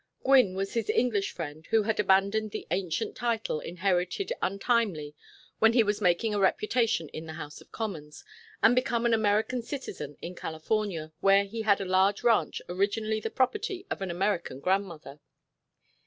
Gwynne 0.23 0.55
was 0.55 0.73
his 0.73 0.89
English 0.89 1.29
friend 1.31 1.67
who 1.67 1.83
had 1.83 1.99
abandoned 1.99 2.49
the 2.49 2.65
ancient 2.71 3.15
title 3.15 3.59
inherited 3.59 4.33
untimely 4.41 5.13
when 5.59 5.73
he 5.73 5.83
was 5.83 6.01
making 6.01 6.33
a 6.33 6.39
reputation 6.39 7.07
in 7.09 7.27
the 7.27 7.33
House 7.37 7.61
of 7.61 7.71
Commons, 7.71 8.25
and 8.63 8.73
become 8.73 9.05
an 9.05 9.13
American 9.13 9.61
citizen 9.61 10.17
in 10.19 10.33
California, 10.33 11.11
where 11.19 11.43
he 11.43 11.61
had 11.61 11.79
a 11.79 11.85
large 11.85 12.23
ranch 12.23 12.63
originally 12.67 13.19
the 13.19 13.29
property 13.29 13.85
of 13.91 14.01
an 14.01 14.09
American 14.09 14.59
grandmother. 14.59 15.19